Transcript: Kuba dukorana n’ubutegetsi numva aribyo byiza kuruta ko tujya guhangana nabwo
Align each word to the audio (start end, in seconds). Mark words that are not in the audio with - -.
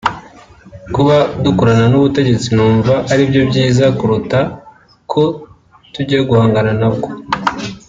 Kuba 0.95 1.15
dukorana 1.43 1.85
n’ubutegetsi 1.89 2.47
numva 2.55 2.93
aribyo 3.11 3.41
byiza 3.49 3.85
kuruta 3.97 4.39
ko 5.11 5.23
tujya 5.93 6.19
guhangana 6.29 6.71
nabwo 6.81 7.09